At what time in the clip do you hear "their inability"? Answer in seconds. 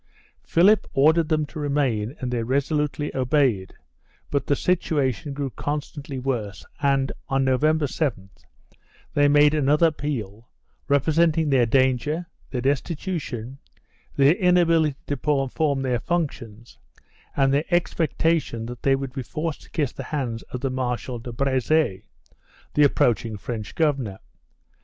14.15-14.95